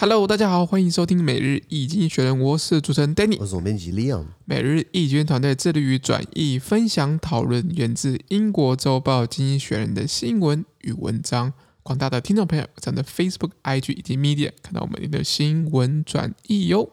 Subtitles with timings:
[0.00, 4.26] Hello，大家好，欢迎收听每日易经济学人，我是主持人 Danny，我是总编辑 Leon。
[4.44, 11.52] 每日易经团队致力于转译、分享、讨论源自英国周报《经济学人》的新闻与文章。
[11.82, 16.88] 广大的听众朋友，在 Facebook、IG 以及 Media 看到我们的新闻转译哟。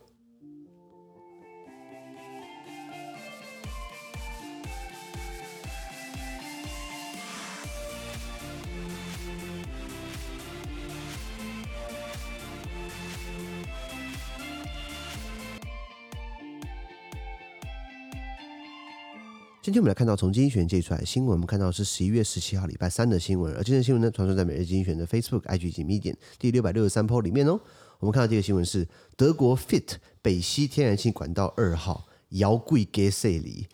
[19.66, 27.60] 今天我们来看到从经济学人借出来的新闻，我们看到是十一月十七号礼拜三的新闻，而今天的新闻呢，传送在每日经济学人的 Facebook、IG 以及 Medium 第六百六十三 po 里面哦。
[27.98, 32.06] 我们看到这个新闻是德国 FIT 北溪天然气管道二号。
[32.36, 33.68] 摇柜给谁哩？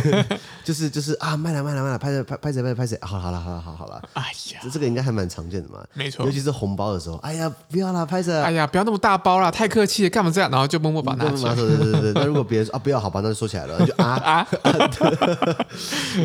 [0.64, 4.02] 就是就是啊，卖了卖了卖了，拍着拍拍着拍拍着，好了好了好了好好了。
[4.14, 6.24] 哎呀，这这个应该还蛮常见的嘛，没错。
[6.26, 8.42] 尤其是红包的时候，哎呀，不要了，拍着。
[8.42, 10.50] 哎呀，不要那么大包了，太客气了，干嘛这样？
[10.50, 11.54] 然后就默默把它拿起来。
[11.54, 12.12] 对对对对。
[12.14, 14.46] 那如果别人说啊，不要，好吧，那就收起来了，就啊啊。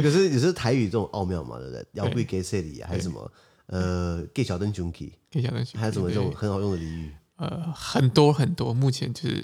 [0.02, 1.86] 可是也是台语这种奥妙嘛，对不对？
[1.94, 2.82] 摇柜给谁哩？
[2.84, 3.32] 还是什么？
[3.68, 7.12] 呃，给小灯兄弟，给小灯还有什么这种很好用的俚语？
[7.38, 9.44] 呃，很多很多，目前就是。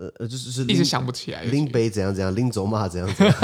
[0.00, 3.36] 呃呃，就是是一直想不起来，拎杯怎样怎样，拎走嘛怎样怎样，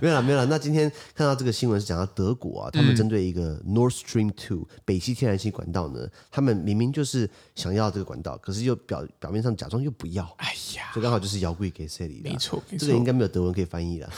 [0.00, 0.46] 没有了没有了。
[0.46, 10.24] 那今天看到这个新闻是讲到德国啊，他们针对一个 Nord Stream Two 北溪天然气管道呢，他们明明就是想要这个管道，可是又表表面上假装又不要。
[10.36, 12.20] 哎呀，这刚好就是摇柜给谁的？
[12.22, 14.08] 没错，这个应该没有德文可以翻译了。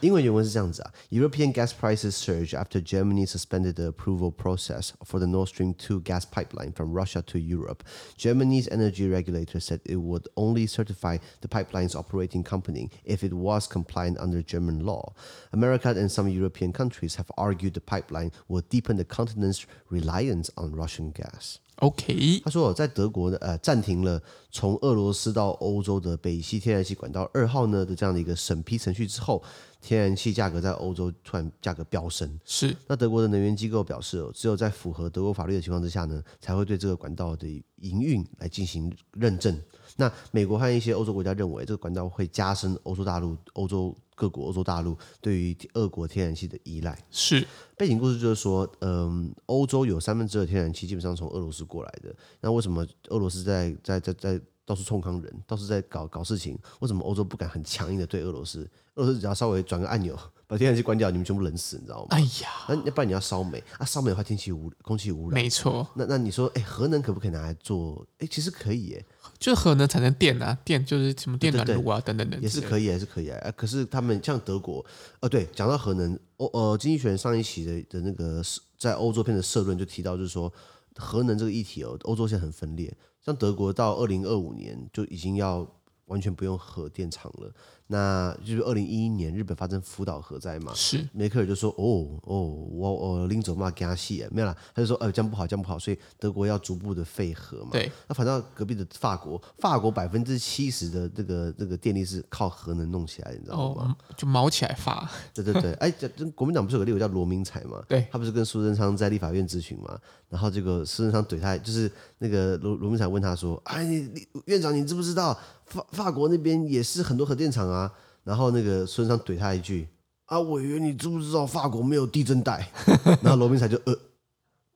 [0.00, 6.00] 英文原文是这样子啊：European gas prices surge after Germany suspended the approval process for the Nord Stream Two
[6.00, 7.84] gas pipeline from Russia to Europe.
[8.16, 13.32] Germany's energy regulator said it would only only certify the pipeline's operating company if it
[13.32, 15.12] was compliant under German law.
[15.52, 20.74] America and some European countries have argued the pipeline will deepen the continent's reliance on
[20.74, 21.56] Russian gas.
[21.80, 29.40] OK，他说在德国呢，呃，暂停了从俄罗斯到欧洲的北溪天然气管道二号呢的这样的一个审批程序之后，
[29.80, 32.36] 天然气价格在欧洲突然价格飙升。
[32.44, 37.46] 是，那德国的能源机构表示，只有在符合德国法律的情况之下呢，才会对这个管道的
[37.76, 39.56] 营运来进行认证。
[40.00, 46.96] 那美国和一些欧洲国家认为，这个管道会加深欧洲大陆、欧洲各国、欧洲大陆对于俄国天然气的依赖。
[47.10, 47.44] 是
[47.76, 52.14] 背景故事就是说，嗯，欧洲有三分之二天然气基本上从俄罗斯过来的。
[52.40, 56.56] 那为什么俄罗斯在在在在到处冲康人，到处在搞搞事情？
[56.78, 58.60] 为什么欧洲不敢很强硬的对俄罗斯？
[58.94, 60.16] 俄罗斯只要稍微转个按钮，
[60.48, 62.06] 把天然气关掉，你们全部冷死，你知道吗？
[62.08, 63.84] 哎呀，那要不然你要烧煤啊？
[63.84, 65.34] 烧煤的话，天气污，空气污染。
[65.34, 65.86] 没错。
[65.94, 68.04] 那那你说，哎，核能可不可以拿来做？
[68.18, 69.06] 哎，其实可以耶。
[69.38, 73.52] 就是核能产生电啊，电就是什么电暖炉啊，等等等，也是可以，也是可以啊。
[73.54, 74.82] 可是他们像德国，
[75.20, 78.42] 呃，对，讲到核能，欧呃，经济学人上一期的的那个
[78.78, 80.50] 在欧洲篇的社论就提到，就是说
[80.96, 82.96] 核能这个议题哦，欧洲现在很分裂。
[83.22, 85.70] 像德国到二零二五年就已经要
[86.06, 87.52] 完全不用核电厂了。
[87.90, 92.40] 那就是二零一一年日本发生福岛核灾嘛，是梅克尔就说哦哦
[92.70, 97.70] 我我拎走嘛给他洗没有啦，他就说呃这样不好这样不好，所以德国要逐步的废核嘛。
[97.72, 103.96] 对，那反正隔壁的法国，法国百分之七十的这个这个电力是靠核能弄起来，你知道吗？
[104.08, 105.08] 哦、就毛起来发。
[105.32, 107.82] 对对对， 哎，这国民党不是有个例子叫罗明才嘛？
[107.88, 109.98] 对，他不是跟苏贞昌在立法院咨询嘛？
[110.28, 117.77] 然后这个苏贞昌怼他，就是那个罗罗明才问他说，哎，你院长你知不知道法法国那边也是很多核电厂啊？
[117.78, 117.92] 啊
[118.24, 119.88] 然后那个孙尚怼他一句
[120.26, 122.70] 啊，委员你知不知道法国没有地震带？
[123.22, 123.94] 然后罗宾才就呃，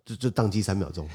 [0.05, 1.07] 就就宕机三秒钟。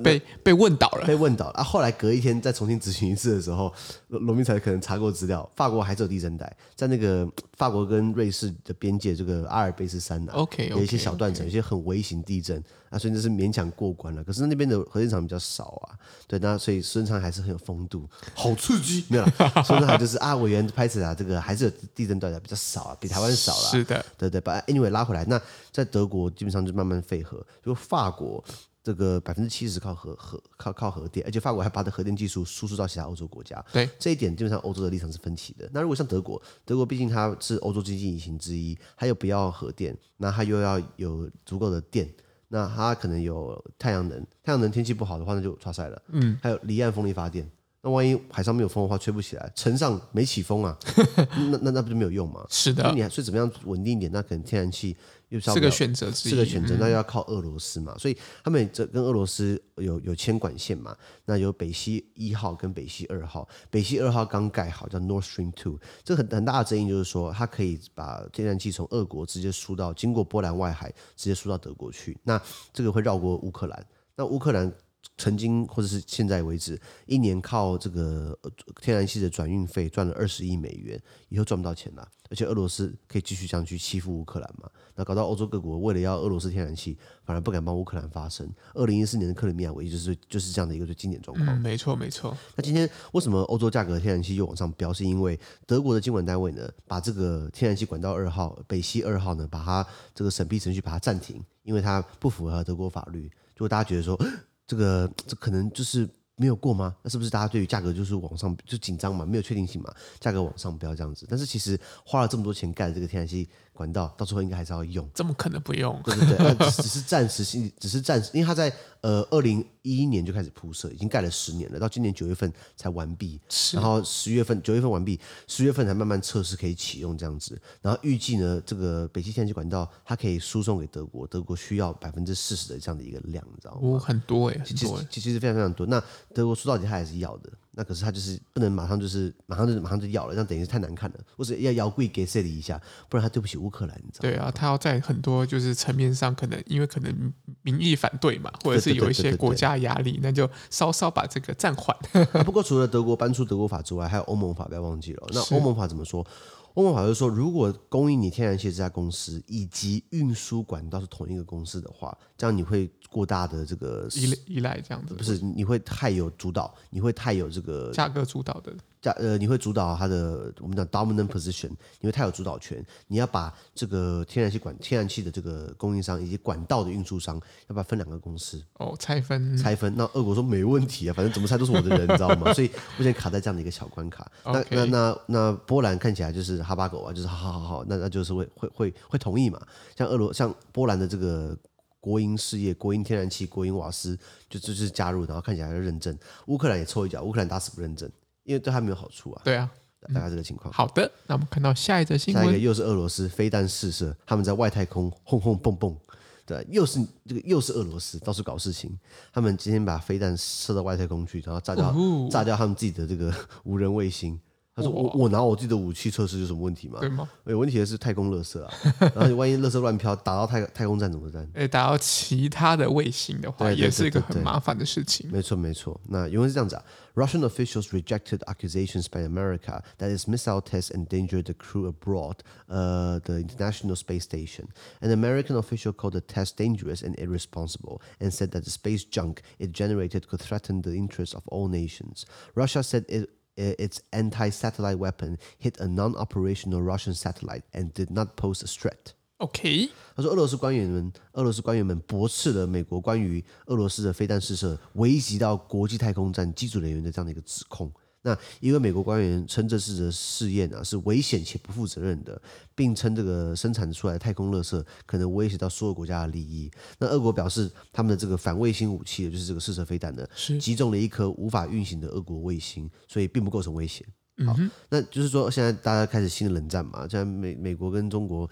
[0.00, 1.62] 被被问倒了，被问倒了啊！
[1.62, 3.72] 后来隔一天再重新执行一次的时候，
[4.08, 14.24] 罗明才可能查过资料，法国还是有地震带，在那个 法国跟瑞士的边界，这个阿尔卑斯山啊，OK，有一些小断层，有一些很微型地震啊，所以这是勉强过关了。
[14.24, 15.94] 可是那边的核电厂比较少啊，
[16.26, 19.32] 对，那所以孙昌还是很有风度，好刺激， 没有了。
[19.64, 23.70] 孙昌还就是啊，委员拍子啊，这个还是有地震带的比较少啊，比台湾少了。
[23.70, 28.42] 是的，对对，把 anyway 拉回来，那在德国基本上就慢慢废核，就法国。
[28.82, 33.64] 这个百分之七十靠核核靠靠核电，而且法国还把的核电技术输出到其他欧洲国家。
[33.72, 35.70] 对这一点，基本上欧洲的立场是分歧的。
[35.72, 42.12] 那如果像德国，德国毕竟它是欧洲经济引擎之一，它又不要核电，那它又要有足够的电，
[42.48, 46.02] 那它可能有太阳能，太阳能天气不好的话，那就差赛了。
[46.08, 47.48] 嗯，还有离岸风力发电，
[47.82, 50.78] 那万一海上没有风的话，吹不起来，城上没起风啊，
[51.50, 52.46] 那那那不就没有用吗？
[52.48, 54.10] 是的，那你还是怎么样稳定一点？
[54.12, 54.96] 那可能天然气
[55.30, 55.40] 又。
[55.40, 72.40] 是个选择，是个选择，那要靠俄罗斯嘛，所以他们这跟俄罗斯有有牵管线嘛，那有北溪一号跟北溪二号，北溪二号刚盖好，叫 North Stream Two，这很很大的争议就是说，它可以把天然气从俄国直接输到经过波兰外海，直接输到德国去，那
[72.72, 74.72] 这个会绕过乌克兰，那乌克兰
[75.18, 78.38] 曾经或者是现在为止，一年靠这个
[78.80, 82.08] 天然气的转运费赚了二十亿美元，以后赚不到钱了。
[82.30, 84.66] 而且俄罗斯可以继续这样去欺负乌克兰嘛？
[84.94, 88.50] 那搞到欧洲各国为了要俄罗斯天然气，反而不敢帮乌克兰发声。
[88.72, 91.58] 二零一四年的克里米亚危机就是就是这样的一个最经典状况。
[91.58, 92.34] 嗯，没错没错。
[92.56, 94.90] 那今天为什么欧洲价格天然气又往上飙？
[94.94, 103.30] 是因为德国的监管单位呢，把这个天然气管道二号北溪二号呢，把它这个审批程序把它暂停，因为它不符合德国法律。
[103.56, 104.18] 如果大家觉得说，
[104.66, 106.08] 这个这可能就是。
[106.34, 106.96] 没有过吗？
[107.02, 109.24] 那是不是大家对于价格就是往上就紧张嘛？
[109.24, 109.94] 没有确定性嘛？
[110.18, 111.26] 价格往上飙这样子。
[111.28, 115.08] 但是其实花了这么多钱盖的这个天然气管道，到时候应该还是要用。
[115.14, 116.00] 怎么可能不用？
[116.04, 123.40] 对对对，只是暂时性，只是暂时，因为它在呃二零一一年就开始铺设，已经盖了十年了，到今年九月份才完毕。
[123.48, 123.76] 是。
[123.76, 127.60] 然后十月份九月份完毕，十月份才慢慢测试可以启用这样子。
[127.80, 133.80] 然后预计呢，这个北极天然气管道它可以输送给德国，德国需要百分之四十的这样的一个量，你知道吗？
[133.82, 135.86] 哦，很多哎，其实其实非常非常多。
[135.86, 136.02] 那
[136.34, 141.16] 德国说到底它还是要的，那可是他就是不能马上就是马上就马上就要了，这样等于是太难看了。
[141.36, 144.34] 或者要摇柜给里一下，不然他对不起乌克兰，你知道吗？
[144.34, 147.32] 对啊，他要在很多就是层面上，可能因为可能
[147.62, 151.96] 民意反对嘛，或者是有一些国家压力，那就稍稍把这个暂缓。
[152.32, 155.26] 啊，不过除了德国搬出德国法之外，还有欧盟法，不要忘记了。
[155.32, 156.26] 那欧盟法怎么说？
[156.74, 169.12] 欧盟法就是说，如果供应你天然气这家公司以及运输管道是同一个公司的话，这样你会过大的这个依依赖这样子，不是你会太有主导，你会太有这个价格主导的价。
[169.12, 172.84] 呃，你会主导它的，我们讲 dominant position，你会太有主导权。
[173.06, 177.36] 你要把这个天然气管、天然气的这个供应商以及管道的运输商，
[177.68, 179.94] 要不要分两个公司哦，拆分，拆分。
[179.96, 182.52] 那俄国说没问题啊，反正怎么拆都是我的人，你知道吗？
[182.54, 182.68] 所以
[182.98, 184.28] 目前卡在这样的一个小关卡。
[184.44, 189.60] 那.那那那波兰看起来就是哈巴狗啊，就是好好好好，那那就是会会会会同意嘛？
[189.96, 191.56] 像俄罗像波兰的这个
[192.02, 194.18] 国营事业、国营天然气、国营瓦斯，
[194.50, 196.18] 就就是加入，然后看起来要认证。
[196.46, 198.10] 乌克兰也凑一脚，乌克兰打死不认证。
[198.42, 199.42] 因为对他没有好处啊。
[199.44, 199.70] 对啊，
[200.12, 200.74] 大概这个情况。
[200.74, 205.96] 好的，那我们看到下一则新闻，下一个又是俄罗斯飞弹试射，他们在外太空轰轰蹦蹦，
[206.44, 208.98] 对，又是这个又是俄罗斯到处搞事情。
[209.32, 213.32] 他们今天把飞弹射到外太空去，然后炸掉、哦、炸掉他们自己的这个
[213.62, 214.36] 无人卫星。
[214.77, 216.99] 他说我：“我我拿我自己的武器测试有什么问题吗？
[216.99, 217.27] 对吗？
[217.45, 218.71] 有问题的是太空垃圾啊！
[219.15, 221.49] 然后万一垃圾乱飘，打到太太空站怎么办？
[221.55, 225.27] 哎，打到其他的卫星的话，也是一个很麻烦的事情。
[225.31, 225.99] 没错没错。
[226.09, 226.83] 那原文是这样子啊：
[227.15, 232.35] Russian officials rejected accusations by America that its missile tests endangered the crew aboard,
[232.67, 234.67] uh, the International Space Station.
[235.01, 239.41] An American official called the test dangerous and irresponsible, and said that the space junk
[239.57, 242.27] it generated could threaten the interests of all nations.
[242.53, 243.31] Russia said it.
[243.54, 249.12] Its anti-satellite weapon hit a non-operational Russian satellite and did not pose a threat.
[249.38, 257.92] OK，他说俄罗斯官员们，俄罗斯官员们驳斥了美国关于俄罗斯的飞弹试射危及到国际太空站机组人员的这样的一个指控。
[258.22, 262.40] 那一位美国官员称这次的试验啊是危险且不负责任的，
[262.74, 266.70] 并称这个生产出来的太空垃圾可能威胁到所有国家的利益。
[266.98, 274.06] 那俄国表示，他们的这个反卫星武器，就是这个试射飞弹呢，是击中了一颗无法运行的俄国卫星，所以并不构成威胁。
[274.46, 274.56] 好，
[274.88, 278.48] 那就是说，现在大家开始新的冷战嘛，现在美美国跟中国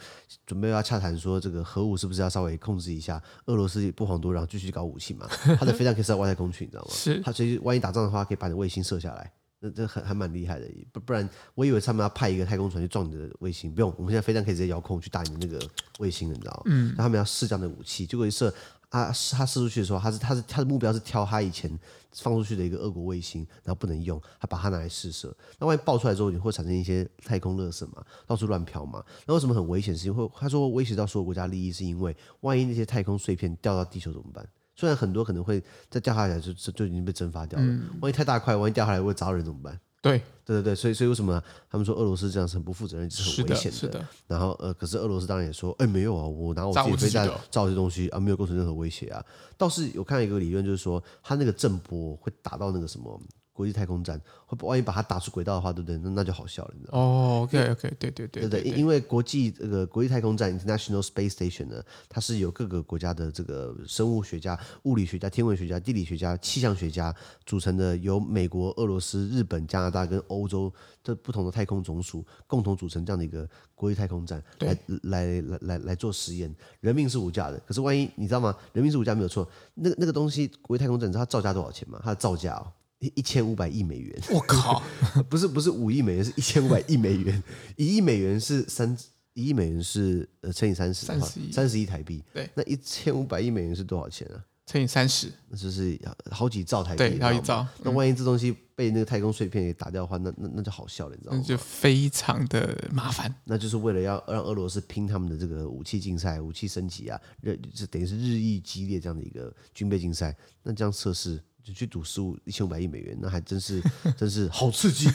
[0.46, 3.20] 准备要洽谈，说这个核武是不是要稍微控制一下？
[3.46, 5.26] 俄罗斯不遑多让，继续搞武器嘛，
[5.58, 6.90] 它的飞弹可以射到外太空去，你知道吗？
[6.92, 9.32] 是，它所以万一打仗的话，可以把你卫星射下来。
[9.60, 15.60] 那这还还蛮厉害的，不不然我以为他们要派一个太空船去撞你的卫星，不用，我们现在飞弹可以直接遥控去打你的那个
[15.98, 16.62] 卫星，你知道吗？
[16.64, 18.52] 嗯，那他们要试这样的武器，结果一射，
[18.88, 21.70] 啊，他射出去的时候，他是他是他的目标是挑他以前
[22.12, 29.94] 放出去的一个俄国卫星，然后不能用，他把它拿来试射，那万一爆出来之后，你会产生一些太空垃圾嘛，到处乱飘嘛，那为什么很危险？
[29.94, 34.48] 是因为他说威胁到所有国家利益，是因为万一那些太空碎片掉到地球怎么办？
[34.80, 39.78] 虽然很多可能会再掉下来就就已经被蒸发掉了，嗯、万一太大块，万一掉下来会砸到人怎么办？
[40.00, 43.76] 对对对对，所以所以为什么他们说俄罗斯这样是很不负责任，是很危险的？
[43.76, 44.06] 是的。
[44.26, 49.22] 然后呃，可是俄罗斯当然也说，哎，没有啊，我拿我自己飞弹造这些东西啊，没有构成任何威胁啊。
[49.58, 53.20] 倒是有看到一个理论，就是说它那个震波会打到那个什么。
[53.60, 55.98] 国际太空站会万一把它打出轨道的话，对不对？
[55.98, 57.04] 那那就好笑了，你知道吗？
[57.04, 67.14] 哦，OK，OK，对对对对对，因为国际这个国际太空站 International Space Station 呢，它是由各个国家的这个生物学家、物理学家、天文学家、地理学家、气象学家
[67.44, 70.72] 组成的，由美国、俄罗斯、日本、加拿大跟欧洲
[71.04, 76.54] 这不同的太空总署共同组成这样的一个国际太空站，来来来来来做实验。
[76.80, 78.56] 人命是无价的，可是万一你知道吗？
[78.72, 79.46] 人命是无价没有错。
[79.74, 82.00] 那个那个东西，国际太空站，你知道它造价多少钱吗？
[82.02, 82.66] 它的造价哦。
[83.00, 84.82] 一千五百亿美元， 我靠，
[85.28, 87.42] 不是不是五亿美元，是一千五百亿美元，
[87.76, 88.96] 一亿美元是三
[89.34, 94.44] 一亿美元是呃乘以三十，三十亿三十亿台币，对，那一千五百亿美元是多少钱啊？
[94.66, 95.98] 乘以三十，那就是
[96.30, 96.98] 好几兆台币。
[96.98, 97.66] 对，好几兆。
[97.82, 101.38] 那万一这东西被那个太空碎片给打掉的话，那那那就好笑了，你知道吗？
[101.42, 103.34] 那就非常的麻烦。
[103.44, 110.36] 那就是为了要让俄罗斯拼他们的这个武器竞赛、武器升级啊，日就等于是日益激烈这样的一个军备竞赛。
[110.62, 111.42] 那这样测试。
[111.62, 113.82] 就去赌十五一千五百亿美元，那还真是
[114.16, 115.08] 真是好刺激。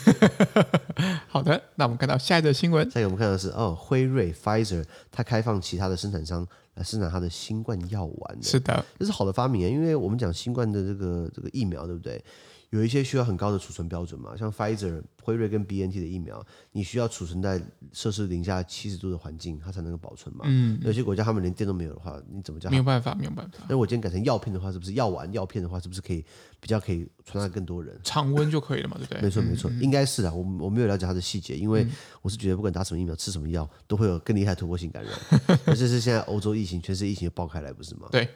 [1.28, 2.88] 好的，那我们看到下一则新闻。
[2.90, 8.38] 下一个我们看到的是哦，辉瑞 Pfizer 它开放其他的生产商来生产它的新冠药丸。
[8.42, 12.22] 是的，这是好的发明啊，因为我们讲新冠的这个这个疫苗，对不对？
[12.70, 20.44] 有一些需要很高的储存标准嘛，像 Pfizer、辉瑞跟 BNT 的疫苗，你需要储存在摄氏零下七十度的环境，它才能够保存嘛。
[20.46, 22.68] 嗯，有些国家他们连电都没有的话，你怎么叫？
[22.68, 23.64] 没有办法，没有办法。
[23.68, 26.24] 那我今天改成药片的话，是不是药丸、药片的话，是不是可以
[26.60, 27.98] 比较可以传染更多人？
[28.02, 29.22] 常温就可以了嘛，对不对？
[29.22, 30.32] 没错，没错，嗯、应该是啊。
[30.34, 31.86] 我我没有了解它的细节，因为
[32.20, 35.12] 我是觉得不管打什么疫苗、吃什么药，都会有更厉害的突破性感染。
[35.66, 38.08] 而且是现在欧洲疫情、全世界疫情爆开来，不是吗？
[38.10, 38.28] 对。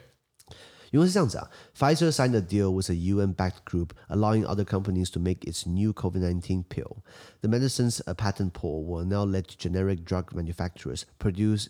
[0.92, 5.92] 因为是这样子啊，Pfizer signed a deal with a UN-backed group, allowing other companies to make its new
[5.92, 7.02] COVID-19 pill.
[7.42, 11.68] The medicine's patent pool will now let generic drug manufacturers produce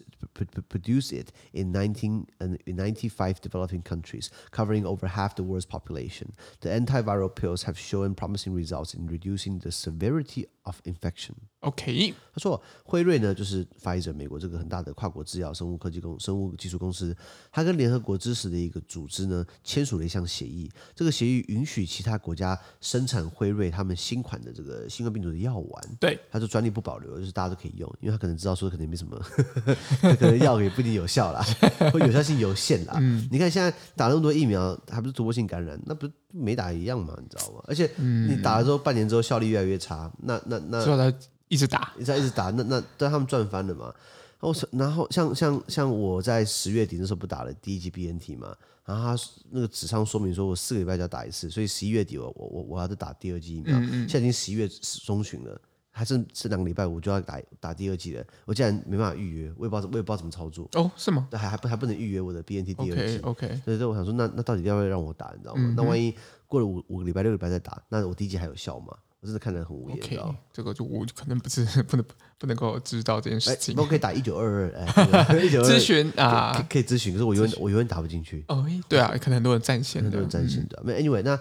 [0.69, 6.35] produce it in 19 in 95 developing countries, covering over half the world's population.
[6.61, 11.32] The antiviral pills have shown promising results in reducing the severity of infection.
[11.60, 17.16] OK，他说辉瑞呢，就是 Pfizer 美国这个很大的跨国制药生物科技公生物技术公司，
[17.52, 20.72] 它跟联合国支持的一个组织呢签署了一项协议。
[20.96, 25.98] 这个协议允许其他国家生产辉瑞他们新款的这个新冠病毒的药丸。
[26.00, 29.20] 对，它就专利不保留，就是大家都可以用，因为他可能知道说可能没什么，
[30.20, 31.46] 可能药也不一定有效啦，
[31.94, 32.98] 或有效性有限啦。
[33.00, 37.16] 嗯，你看现在打那么多疫苗，还不是突破性感染，那不是没打一样嘛？
[37.22, 37.64] 你知道吗？
[37.68, 40.86] 而且你打了之后，半年之后效率越来越差，那那那。
[40.86, 41.14] 那
[41.52, 43.94] 一直打，一直一直打，那那但他们赚翻了嘛？
[44.40, 53.78] 然后然后像像像我在十月底那时候不打了第一剂 BNT 嘛，然后他那个纸上说明说我四个礼拜就要打一次，所以十一月底我我我我要再打第二剂疫苗。
[53.78, 54.66] 嗯嗯，现在已经十一月
[55.06, 55.60] 中旬了，
[55.92, 58.26] 还剩剩两个礼拜我就要打打第二季了。
[58.46, 60.68] 我竟然没办法预约，我也不知道我也不知道怎么操作。
[60.74, 61.28] 哦，是吗？
[61.32, 63.20] 还还不还不能预约我的 BNT 第二季。
[63.20, 63.62] OK OK。
[63.66, 65.32] 所以我想说那，那那到底要不要让我打？
[65.36, 65.74] 你知道吗？
[65.76, 66.16] 那万一
[66.48, 68.96] 过了五五个礼拜六个礼拜再打，那我第一季还有效吗？
[69.20, 72.04] 我真的看得很无言，okay, 这个就我可能不是不能
[72.40, 73.76] 不能够知道这件事情。
[73.78, 74.86] 我可以打一九二二，哎，
[75.48, 78.44] 咨询啊，可以咨询，可是我永远我永远打不进去。
[78.48, 80.82] 哦，对啊，可能很多人占线，很多人占线的。
[80.84, 81.40] 那 anyway，那。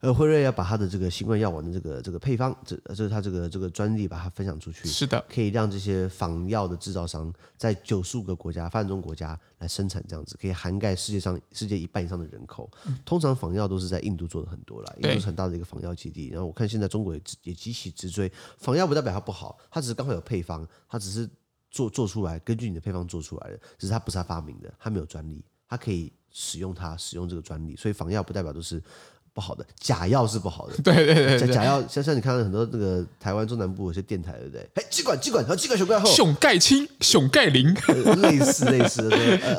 [0.00, 4.86] 呃，辉瑞要把它的这个新冠药丸的这个这个配方，这这是它这个这个专利，把它分享出去。
[4.86, 12.70] 是的，可以让这些仿药的制造商在九十五个国家发展中国家来生产，这样子可以涵盖世界上世界一半以上的人口。
[12.86, 16.28] 嗯、通常仿药都是在印度做的很多啦，印度是很大的一个仿药基地。
[16.28, 21.28] 然后我看现在中国也也急起直追，仿药不代表它不好，它只是刚好有配方，它只是
[21.72, 28.80] 做做出来，根据你的配方做出来的，只是它不是它发明的，它没有专利，它可以使用它使用这个专利，所以仿药不代表都是。
[29.38, 34.68] 不好的假药是不好的， 对对对，假药像像你看到很多那个台湾中南部有些电台，对不对？
[34.74, 37.72] 哎，机管机管，然后机管熊盖后，熊盖青，熊盖灵，
[38.20, 39.10] 类似类似的，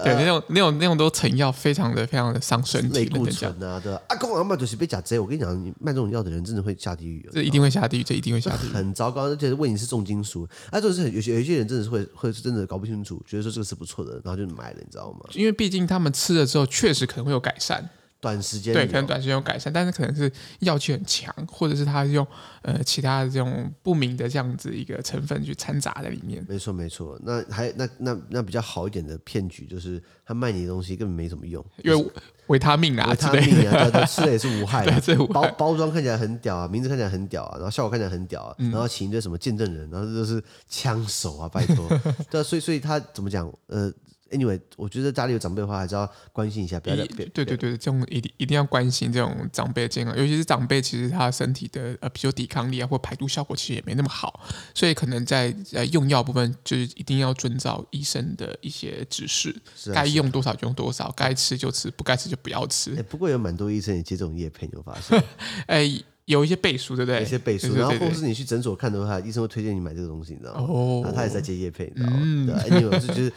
[0.04, 3.90] 对，那种那种那种都成药，非常的非常的伤身体，类固醇啊，对。
[3.90, 4.02] 吧？
[4.10, 15.20] 阿公阿妈就是被假贼，我跟你讲，你卖这种药的人真的会下地狱，这一定会下地狱，这一定会下地狱， 很糟糕，而且问你是重金属，啊，就是有些有些人真的是会会是真的搞不清楚，觉得说这个是不错的，然后就买了，你知道吗？
[15.36, 17.90] 因为毕竟他们吃了之后，确实可能会有改善。
[18.22, 22.26] 短时间对，可能短时间有改善，但是可能是药气很强，或者是他用
[22.62, 26.46] 呃其他的这种不明的这样子一个成分去掺杂在里面。
[26.48, 32.12] 没错没错，那还那那那比较好一点的骗局就是他卖你的东西根本没什么用，因为
[32.48, 41.88] 维他命啊，维他命啊，对，吃的也是无害的， 对，包包装看起来很屌啊，名字看起来很屌啊，然后效果看起来很屌啊，然后请一堆什么见证人，然后这都是枪手啊，拜托，
[42.30, 43.92] 对啊，所以所以他怎么讲呃
[44.32, 54.42] ？Anyway，我觉得家里有长辈的话，还是要关心一下，不要别对对对，这种一定一定要关心这种长辈健康，尤其是长辈，其实他身体的呃，比如抵抗力啊，或排毒效果其实也没那么好，
[54.74, 59.56] 所以可能在呃用药部分，就是一定要遵照医生的一些指示，
[59.88, 62.96] 啊、该用多少就用多少，该吃就吃，不该吃就不要吃。
[62.96, 65.22] 欸、不过有蛮多医生也接这种业配，你有发现？
[65.68, 67.18] 哎、欸，有一些背书，对不对？
[67.18, 70.68] 有一些背书，然后或是你去诊所看的话，医生会推荐你买这个东西，你知道吗？
[70.70, 72.20] 哦，他也在接叶配，你知道吗？
[72.22, 73.36] 嗯、对，Anyway，就就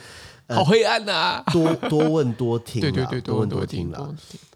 [0.49, 0.55] 是。
[0.55, 1.45] 好黑暗呐、啊！
[1.53, 4.15] 多多问多听， 对对对，多问多听了。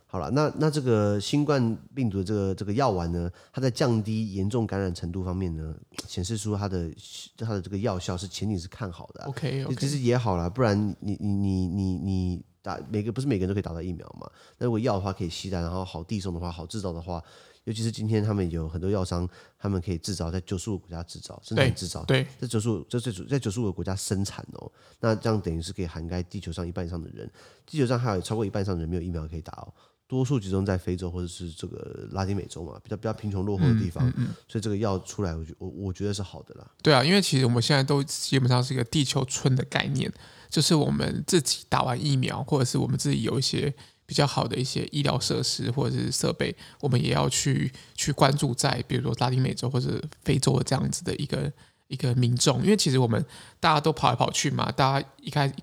[0.09, 5.75] 好了，那那这个新冠病毒的这个这个药丸呢，它在降低严重感染程度方面呢，
[6.07, 6.89] 显示出它的
[7.37, 9.29] 它的这个药效是前景是看好的、啊。
[9.29, 9.77] OK，, okay.
[9.79, 14.29] 其实也好了，不然你你你你你打每个不是每个人都可以打到疫苗嘛？
[14.59, 17.23] 那如果要的话可以携带，然后好递送的话，好制造的话。
[17.65, 24.71] 尤其是今天，他们有很多药商，他们可以制造在九十五个国家制造，生产制造，对，在九十五，这最主在九十五个国家生产哦。
[25.01, 27.29] 那这样等于是可以涵盖地球上一半以上的人，
[27.67, 29.75] 地球上还有超过一半以上的人没有疫苗可以打哦。
[30.09, 36.71] 多数集中在非洲或者是这个拉丁美洲嘛，比较比较贫穷落后的地方，嗯嗯嗯、所以这个药出来，我觉我我觉得是好的啦。
[36.81, 40.13] 对啊，因为其实我们现在都基本上是一个地球村的概念，
[40.49, 43.75] 就是我们自己打完疫苗，或者是我们自己有一些
[44.07, 51.53] 比较好的一些医疗设施或者是设备，我们也要去去关注在比如说拉丁美洲或者非洲的这样子的一个
[51.89, 53.25] 一个民众，因为其实我们
[53.59, 55.55] 大家都跑来跑去嘛，大家一开始。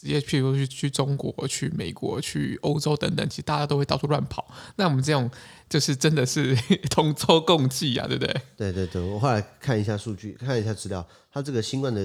[0.00, 4.46] 直接譬如去去中国、去美国、去欧洲等等，其实大家都会到处乱跑。
[4.76, 5.30] 那我们这种
[5.68, 6.56] 就是真的是
[6.88, 8.34] 同舟共济啊，对不对？
[8.56, 12.00] 对对对，我后来看一下数据，看一下资料，它这个新冠的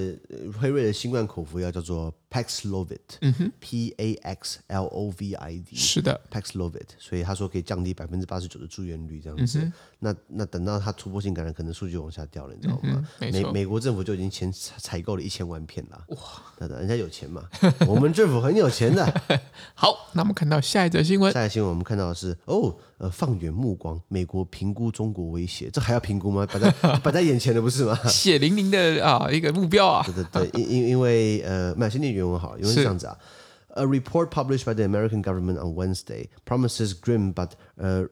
[0.60, 9.58] 辉瑞的新冠口服药叫做 Paxlovid，嗯哼，P A X L O V I D，是的，Paxlovid，所以他说可以降低百分之八十九的住院率这样子。
[9.58, 13.08] 嗯、那那等到他突破性感染，可能数据往下掉了，你知道吗？
[13.18, 16.18] 嗯、美美国政府就已经前采购了一千万片了，哇，
[16.58, 17.42] 等等，人家有钱嘛。
[17.88, 19.22] 我们政府很有钱的。
[19.74, 21.32] 好，那我们看到下一则新闻。
[21.32, 26.46] 下一则新闻我们看到的是哦，呃，放远目光，美国评估中国威胁，这还要评估吗？
[26.46, 26.70] 摆在
[27.02, 27.98] 摆在眼前的不是吗？
[28.08, 30.03] 血淋淋的啊，一个目标啊。
[30.05, 33.17] 对对对，因因因为呃，买先念原文好，原文是这样子啊。
[33.75, 38.07] A report published by the American government on Wednesday promises grim but uh,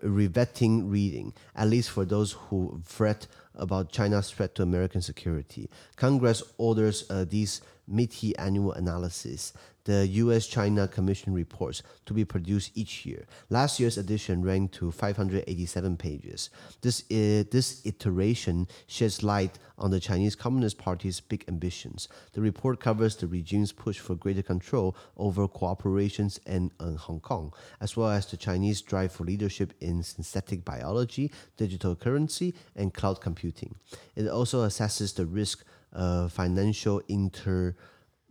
[0.00, 5.68] riveting reading, at least for those who fret about China's threat to American security.
[5.96, 9.52] Congress orders uh, these meaty annual analyses
[9.85, 10.47] the U.S.
[10.47, 13.25] China Commission reports to be produced each year.
[13.49, 16.49] Last year's edition ran to 587 pages.
[16.81, 22.07] This, is, this iteration sheds light on the Chinese Communist Party's big ambitions.
[22.33, 27.53] The report covers the regime's push for greater control over cooperations in, in Hong Kong,
[27.79, 33.21] as well as the Chinese drive for leadership in synthetic biology, digital currency, and cloud
[33.21, 33.75] computing.
[34.15, 35.63] It also assesses the risk
[35.93, 37.75] of financial inter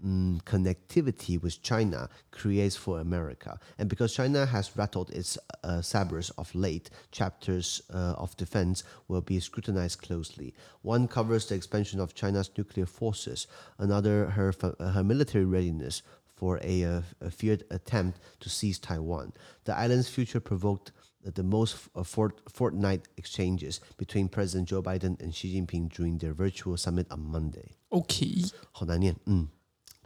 [0.03, 3.59] um, connectivity with China creates for America.
[3.77, 9.21] And because China has rattled its uh, sabers of late, chapters uh, of defense will
[9.21, 10.53] be scrutinized closely.
[10.83, 16.01] One covers the expansion of China's nuclear forces, another, her, her military readiness
[16.33, 19.33] for a, a, a feared attempt to seize Taiwan.
[19.65, 25.59] The island's future provoked the most fort, fortnight exchanges between President Joe Biden and Xi
[25.59, 27.75] Jinping during their virtual summit on Monday.
[27.89, 29.49] OK，好难念，嗯。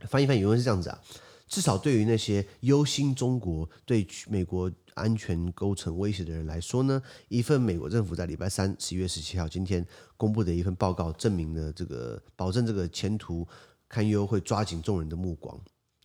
[0.07, 1.01] 翻译翻译，原文是这样子啊。
[1.49, 9.85] 至少对于那些忧心中国对美国安全构成威胁的人来说呢，一份美国政府在礼拜三十一月十七号今天
[10.19, 13.49] 公布的一份报告，证明了这个保证这个前途
[13.89, 15.59] 堪忧，会抓紧众人的目光。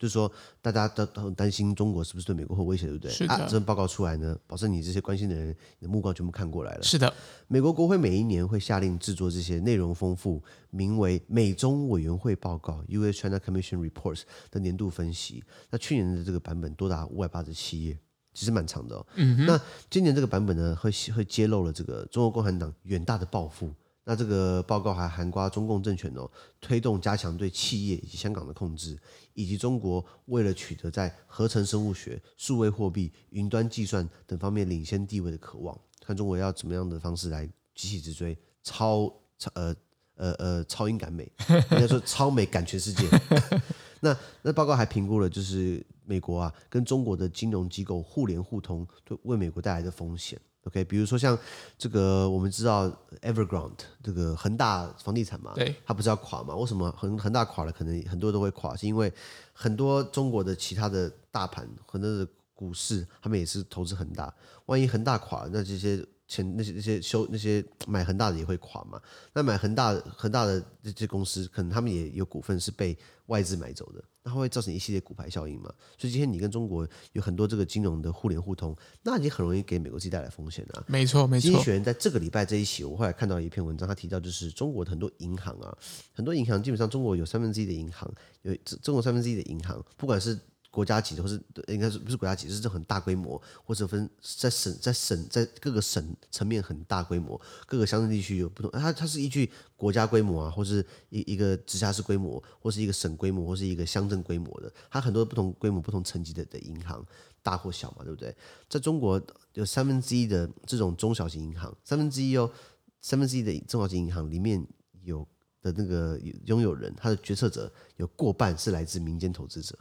[0.03, 0.29] 就是说，
[0.61, 3.09] 大家都都很担心中国是不是对美国会威胁，对不对？
[3.09, 3.33] 是的。
[3.33, 6.83] 啊，这份报告出来呢，保证你这些关心的人，你的目光全部看过来了。
[6.83, 7.13] 是的。
[7.47, 13.17] 美国国会每一年会下令制作这些内容丰富、名为“美中委员会报告 ”（U.S.
[13.17, 15.41] China Commission Reports） 的年度分析。
[15.69, 17.97] 那去年的这个版本多达五百八十七页，
[18.33, 19.05] 其实蛮长的哦。
[19.47, 19.57] 那
[19.89, 23.71] 今年这个版本呢，会会揭露了这个中国共产党远大的抱负。
[24.05, 28.99] 那这个报告还涵括中共政权哦，推动加强对企业以及香港的控制，
[29.33, 39.75] 以及中国为了取得在合成生物学、数位货币、云端计算等方面领先地位的渴望，看中国要怎么样的方式来急起直追，超超呃
[40.15, 43.07] 呃呃超英赶美，应该说超美赶全世界。
[44.01, 50.37] 那那报告还评估了，就是美国啊跟中国的金融机构互联互通，对为美国带来的风险。
[50.65, 51.37] OK，比如说像
[51.77, 52.89] 这个，我们知道
[53.21, 56.55] Evergrande 这个恒大房地产嘛，对，它不是要垮嘛？
[56.55, 58.75] 为什么恒恒大垮了，可能很多都会垮？
[58.75, 59.11] 是因为
[59.51, 64.33] 很多中国的其他的大盘，很多的股市，他们也是投资恒大。
[64.67, 68.99] 万一恒大垮了，那这些钱，那些那些修那些买恒大的也会垮嘛？
[69.33, 74.03] 那买恒大恒大的这些公司，可能他们也有股份是被外资买走的。
[74.25, 75.69] 那会造成一系列股牌效应嘛？
[75.97, 80.83] 所以今天你跟中国有很多这个金融的互联互通，那你很容易给美国自己带来风险啊。
[80.87, 81.49] 没错，没错。
[81.49, 85.77] 经济学人在这个礼拜这一期，我后来看到一篇文章，他提到就是中国的很多银行啊，
[86.13, 88.09] 很多银行基本上中国有三分之一的银行，
[88.43, 90.39] 有中国三分之一的银行，不管是。
[90.73, 94.09] 国家级的，或是应该是不是国家级，是很大规模，或者分
[94.39, 98.71] 在省、在省、在各个省层面很大规模，各个乡镇地区有不同。
[98.71, 107.05] 它它是依据国家规模啊，或是一一个直辖市规模，或是一个省规模，或是一个乡镇规模的，它很多不同规模、不同层级的的银行，
[107.43, 108.35] 大或小嘛，对不对？
[108.67, 109.21] 在中国
[109.53, 112.51] 有三分之一的这种中小型银行，三分之一哦，
[112.99, 114.65] 三分之一的中小型银行里面
[115.03, 115.23] 有
[115.61, 119.77] 的那个拥有人，他的决策者有过半是来自民间投资者。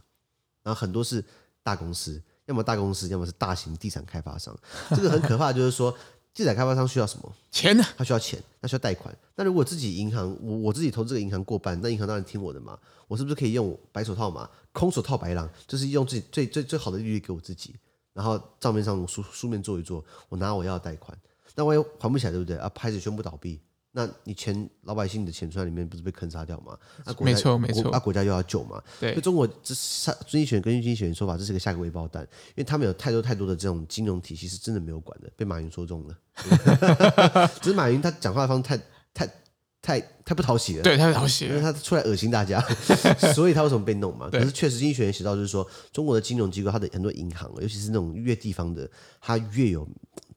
[0.63, 1.25] 然后很多是
[1.63, 4.57] 大公司，要么大公司，要么是大型地产开发商。
[4.91, 5.97] 这个很可怕，就是说，
[6.35, 7.33] 地产开发商需要什么？
[7.51, 7.85] 钱呢？
[7.97, 9.15] 他需要钱，他需要贷款。
[9.35, 12.79] 那如果自己银行，我我自己投这个银行过半，那银行当然听我的嘛。
[13.09, 14.49] 我是不是可以用白手套嘛？
[14.73, 17.75] 空手套白狼，就是用自己最最最好的利率给我自己。
[18.15, 21.17] 然后账面上书书面做一做，我拿我要的贷款，
[21.55, 22.57] 那万一还不起来，对不对？
[22.57, 23.61] 啊，拍子宣布倒闭。
[23.95, 26.77] 那你钱老百姓的钱存在里面不是被坑杀掉吗？
[27.05, 28.83] 那国家没错没错，那、啊、国家又要救嘛？
[28.99, 36.19] 对，所以中国这三经济学根据经济学人说法，这是个下个未爆弹，因为他们有太多太多的这种金融体系是真的没有管的，被马云说中了。
[37.61, 38.79] 只是马云他讲话的方式太
[39.13, 39.27] 太
[39.83, 42.61] 太太不讨喜了，对，太不讨喜了，因为他出来恶心大家，
[43.35, 44.31] 所以他为什么被弄嘛？
[44.31, 49.87] 可是确实经济学人写到就是说，中国的金融机构，它的很多银行，尤其是那种越地方的，它越有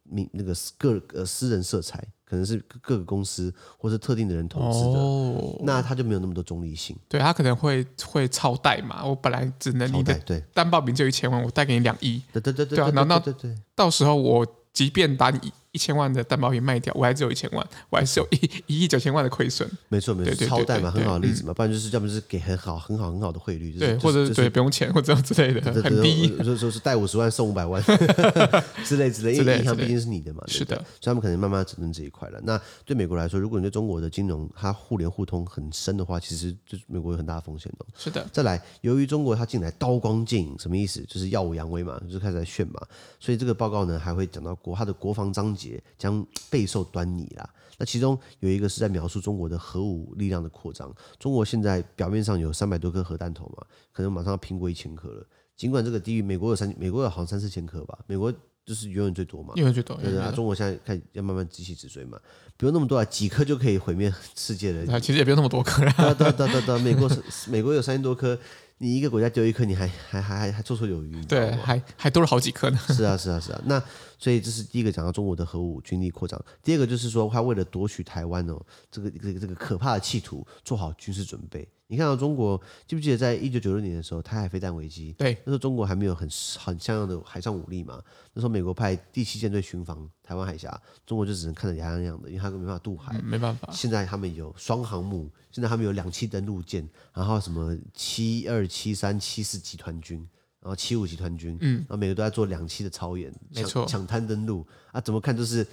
[0.04, 2.06] 民那个个呃私人色彩。
[2.26, 6.98] 可能是各个公司或是特定的人投资的，哦，那他就没有那么多中立性。
[7.08, 10.20] 对，他可能会会超贷嘛，我本来只能你的
[10.54, 12.22] 担保名就一千万，我贷给你两亿。
[12.34, 13.34] 对对对对，对，然后
[13.76, 15.54] 到时候我即便把你。
[15.76, 19.70] 一千万的担保品卖掉，我还只有一千万，我还是有一一亿九千万的亏损。
[19.90, 27.84] 没错没错，超贷嘛，很好的例子嘛，不然就是要么就是给很好很好很好的汇率，对，或者对不用钱或者之类的，很低，说说是贷五十万送五百万
[28.86, 32.40] 之类之类，因为银行毕竟是你的嘛，是的，所以他们可能慢慢整顿这一块了。
[32.44, 37.86] 那对美国来说，如果你对中国的金融它互联互通很深的话，其实就美国有很大的风险哦。
[37.98, 41.02] 是的，再来，由于中国它进来刀光剑影，什么意思？
[41.08, 42.80] 就是耀武扬威嘛，就开始在炫嘛。
[43.20, 45.65] 所以这个报告呢，还会讲到国它的国防章节
[45.98, 46.26] 将。
[46.50, 47.50] 备受端倪啦。
[47.78, 50.94] 那其中有一个是在描述中国的核武力量的扩张。
[51.20, 55.26] 中国现在表面上有三百多颗核弹头嘛，可能马上要拼过一千颗了。
[55.58, 58.00] 尽管这个低于美国有三，美国有好像三四千颗吧。
[58.08, 58.32] 美国
[58.66, 59.98] 就是永远最多嘛，永远最多。
[59.98, 62.18] 对对啊，中国现在看要慢慢急起直追嘛，
[62.56, 65.00] 不用那么多啊，几颗就可以毁灭世界了。
[65.02, 65.92] 其实也不用那么多颗啦。
[66.14, 68.40] 对对对对，美国是美国有三千多颗。
[68.78, 72.78] 你一个国家丢一颗，你还还还还还绰绰有余，对，还还多了好几颗呢。
[72.90, 73.62] 是啊，是啊，是啊。
[73.66, 73.82] 那
[74.20, 76.40] 所以这是第一个讲到中国的核武军力扩张。
[76.62, 78.62] 第二个就是说，他为了夺取台湾哦，
[78.92, 81.68] 这个这个这个可怕的企图，做好军事准备。
[81.88, 88.02] 你看到中国记不记得，在一九九六年的时候，台海飞弹危机，对，那时候中国还没有很很像样的海上武力嘛。
[88.34, 93.70] 那时候美国派第七舰队巡防台湾海峡，中国就只能看着牙痒痒的，因为他没办法渡海，嗯，没办法。
[93.72, 100.18] 现在他们有双航母，现在他们有两栖登陆舰，然后什么七二、七三、七四集团军，
[100.62, 105.66] 然后七五集团军，嗯，然后每个都在做两栖的操演，没错，抢滩登陆啊，怎么看都是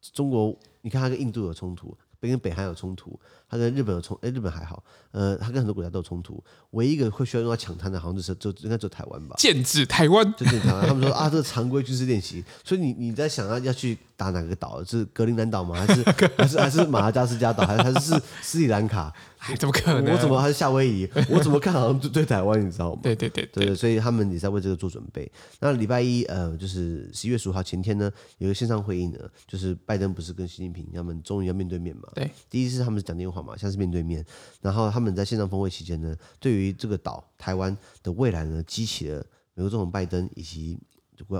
[0.00, 0.58] 中国。
[0.82, 1.96] 你看它跟印度有冲突。
[2.28, 10.86] 跟北韩有冲突，他跟日本有冲，哎，日本还好，呃，他跟很多国家都有冲突，唯一一个会需要用到抢滩的，好像就是就应该就台湾吧，剑指台湾，就剑指台湾。
[10.86, 14.84] 他们说啊，这个常规军事练习，所以你你在想要要去打哪个岛？
[14.84, 15.74] 是格陵兰岛吗？
[15.74, 16.02] 还是
[16.36, 17.66] 还是还是马达加斯加岛？
[17.66, 19.10] 还是还是斯里兰卡？
[19.58, 20.12] 怎么可能？
[20.12, 21.08] 我怎么还是夏威夷？
[21.30, 22.60] 我怎么看好像对台湾？
[22.60, 23.00] 你知道吗？
[23.02, 25.32] 对对对对，对，所以他们也在为这个做准备。
[25.60, 32.02] 那礼拜一，呃，就是十一月十五号前天呢，有个线上会议呢，就是拜登不是跟习近平他们终于要面对面嘛？
[32.14, 34.22] 对，第一次他们是讲电话嘛，现在是面对面。
[34.60, 40.78] 然后他们在线上峰会期间呢，对于这个岛台湾的未来呢，激起了美国总统拜登以及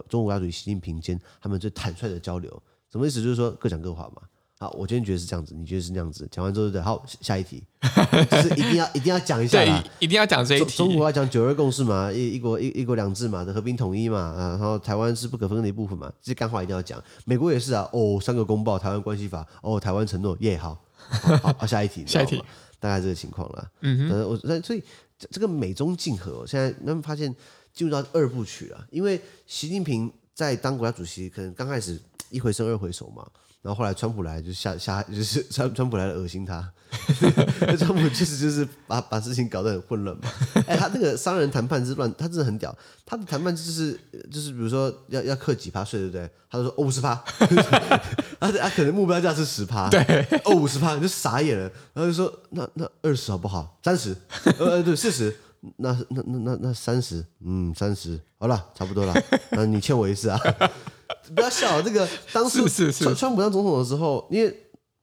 [0.09, 2.63] 中国国家主席习近平间他们最坦率的交流。
[2.91, 3.23] 什么意思？
[3.23, 4.23] 就是说各讲各话嘛。
[4.59, 6.29] 好，我今天觉得是这样子，你觉得是那样子。
[6.31, 7.65] 讲完之后，对，好，下一题，
[8.31, 10.77] 就是一定要一定要讲一下啦，一定要讲这一题。
[10.77, 17.03] 中国要讲九二共识嘛，一一国一一国两制嘛的和平统一嘛，啊，然后台湾是不可分割的一部分嘛，这些干话一定要讲。
[17.25, 22.45] 美国也是啊，哦，三个公报，台湾关系法，哦，台湾承诺，耶，好，好，好，下一题， 下一题，
[22.79, 23.67] 大概这个情况了。
[23.81, 24.83] 嗯我所以
[25.31, 27.35] 这个美中竞合，现在他们发现
[27.73, 31.99] 进入到二部曲了，因为习近平在当国家主席，可能刚开始
[32.31, 33.27] 一回生二回熟嘛。
[33.63, 36.67] 然后后来川普来就下下就是 川川普来了恶心他，
[37.79, 40.23] 川普其实就是把把事情搞得很混乱嘛。
[40.67, 42.75] 哎，他那个商人谈判是乱，他真的很屌。
[43.05, 43.93] 他的谈判就是
[44.33, 46.31] 就是比如说要要克几趴税，对不对？
[46.51, 47.15] 他就说哦五十趴，
[48.41, 50.01] 他他可能目标价是十趴，对，
[50.47, 51.65] 哦五十趴你就傻眼了。
[51.93, 53.79] 然后就说那那二十好不好？
[53.85, 54.17] 三十，
[54.59, 55.37] 呃对四十，
[55.77, 59.15] 那那那那那三十，嗯三十，好了差不多了，
[59.51, 60.41] 那你欠我一次啊。
[61.35, 64.57] 不要笑，这个当时川川普当总统的时候，因为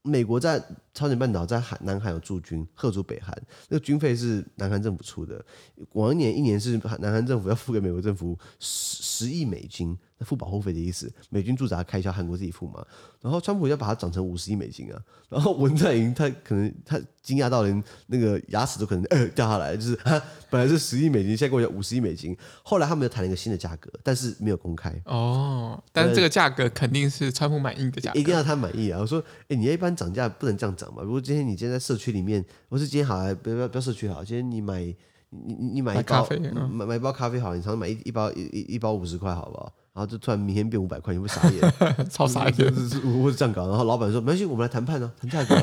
[0.03, 0.61] 美国在
[0.97, 3.31] 朝鲜半岛在韩南韩有驻军，吓阻北韩，
[3.69, 5.45] 那个军费是南韩政府出的，
[5.91, 9.95] 往年一年是南韩政府要付给美国政府十十亿美金。
[10.19, 12.83] 那付保护费的意思，美军驻扎开销韩国自己付嘛？
[13.21, 14.99] 然后川普要把它涨成五十亿美金啊！
[15.29, 22.36] 然后文在寅他可能他惊讶到连那个牙齿都可能呃掉下来，就是 他本来是十亿美金，现在给我讲五十亿美金。
[22.63, 25.79] 后来他们又谈了一个新的价格，但是没有公开哦。
[25.91, 28.99] 但是这个价格肯定是川普满意的价格，一定要他满意啊！
[28.99, 31.04] 我说，哎，你一般涨价不能这样涨嘛？
[31.04, 34.82] 如果今天你今天在社区里面，不是今天好，不要不要社区好，今天你买
[35.30, 36.28] 你你买一包
[36.71, 39.71] 买买、一包咖啡好，你常常买一一包一一一包五十块好不好？
[39.93, 41.73] 然后就突然明天变五百块，你会傻眼，
[42.08, 42.73] 超傻眼，
[43.21, 43.67] 我是这样搞。
[43.67, 45.56] 然后老板说：“没关系，我们来谈判呢，谈价格。”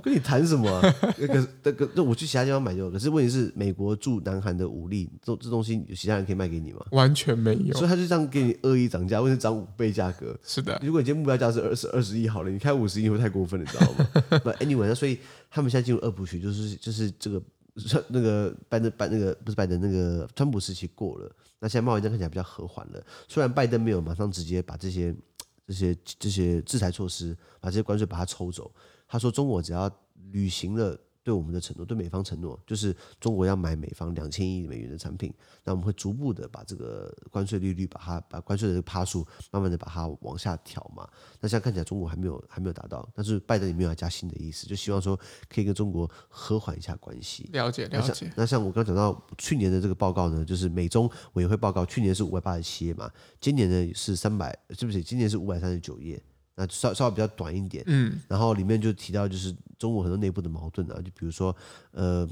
[0.00, 0.94] 跟你谈什么、啊？
[1.18, 2.90] 那个那个，那我去其他地方买就。
[2.90, 6.84] 可是问题是，美国驻南韩的武力，这这东西有其他人可以卖给你吗？
[6.92, 7.74] 完全没有。
[7.74, 10.38] 所以他就这样给你恶意涨价，为什么涨五倍价格？
[10.44, 10.80] 是的。
[10.82, 14.38] 如果你今天目标价是二十二十亿好了，你开五十亿会太过分了，你知道吗？
[14.42, 15.18] 不，anyway，那所以
[15.50, 17.42] 他们现在进入二部曲，就是就是这个
[18.08, 21.30] 那个拜登拜那个不是拜登那个川普时期过了，
[21.60, 23.04] 那现在贸易战看起来比较和缓了。
[23.28, 25.14] 虽然拜登没有马上直接把这些。
[25.68, 28.72] 这些这些制裁措施，把这些关税把它抽走。
[29.08, 29.90] 他说，中国只要
[30.30, 30.96] 履行了。
[31.24, 35.30] 对我们的承诺，对美方承诺，就是中国要买美方两千亿美元的产品，
[35.62, 41.06] 那我们会逐步的把这个关税利率，把它把关税的这个趴数，慢慢的把它往下调嘛。
[41.38, 47.46] 那现在看起来中国还没有还没有达到，但是拜登也没有要加薪的意思，就希望说可以跟中国和缓一下关系。
[47.52, 48.08] 了解了解。
[48.08, 55.02] 那像，那像我刚刚讲到去年的这个报告呢，就是美中委员会报告，去年是五百八十七页嘛，今年呢是三百，是不是？
[55.02, 56.18] 今年是五百三十九页。
[56.60, 61.54] 那稍稍微比较短一点，嗯，然后里面就提到就是中国很多内部的矛盾啊，就比如说，
[61.92, 62.28] 呃，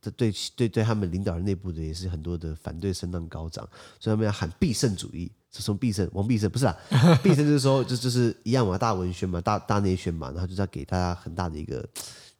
[0.00, 6.76] 对对对，对他们领导人内部的也是很多的反对声浪高涨，所以他们要喊必胜主义，是从必胜，王必胜不是啊，
[7.24, 11.84] 必胜就是说就就是一样嘛，大文宣嘛，大大内宣嘛，然后就是要给大家很大的一个。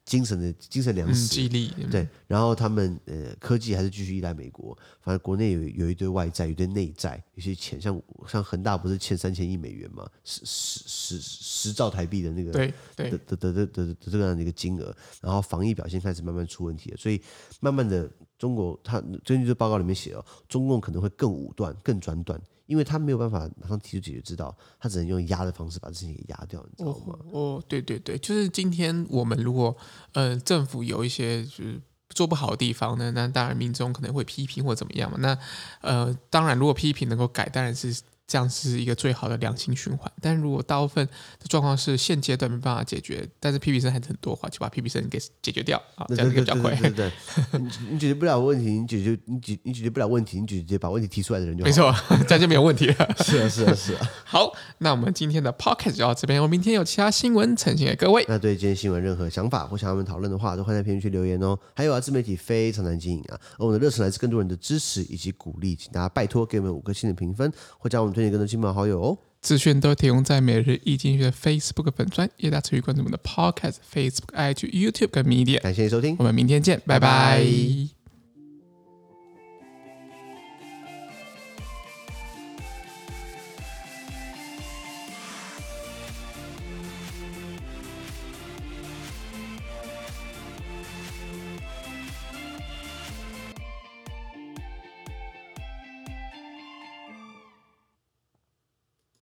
[0.07, 17.21] 精神的精神粮食，激励对，然后他们呃科技还是继续依赖美国，反正国内有有一堆外债，有一堆内债，有些钱像像恒大不是欠三千亿美元嘛，十十十十兆台币的那个对对的的的的的这个样的一个金额，然后防疫表现开始慢慢出问题了，所以
[17.59, 22.41] 慢慢的中国他根据这报告里面写哦，中共可能会更武断、更专断。
[22.67, 27.17] 因为他没有办法马上提出解决之道，他只能用压的方式把这事情给压掉，你知道吗？
[27.31, 29.75] 哦，哦，对对对，就是今天我们如果
[30.13, 35.17] 呃政府有一些就是做不好的地方呢，那当然民众可能会批评或怎么样嘛。
[35.19, 35.37] 那
[35.81, 38.01] 呃当然如果批评能够改，当然是。
[38.27, 41.05] 这样是一个最好的良性循环，但如果大部分
[41.39, 46.75] 的状况是现阶段没办法解决，但是声还是很多的话，就把声给解决掉啊，这样比较快。
[46.75, 47.11] 对对，对，
[47.51, 51.63] 对，你你解决不了问题，你解决你解你解决不了问题，你直接把问题提出来的人就。
[51.63, 51.93] 没错，
[52.27, 52.95] 这样就没有问题了。
[53.23, 54.09] 是啊是啊是啊。
[54.25, 58.25] 好，那我们今天的 Podcast 就到这边，我明天有其他新闻呈现给各位。
[58.27, 61.57] 那对今天新闻任何想法或想要我们讨论的话，都欢迎在评论区留言哦。
[61.73, 68.99] 还有啊，自媒体非常难经营啊，而我们的热忱来自更多人的支持以及鼓励，请大家拜托给我们五颗星的评分，或将我们推荐更多亲朋好友。
[68.99, 75.61] 哦，资讯都提供在每日易经济学 Facebook 粉专，也大家持续关注我们的 Podcast、Facebook、IG、YouTube 跟 Media。
[75.61, 77.37] 感谢收听，我们明天见，拜拜。
[77.37, 77.96] 拜拜。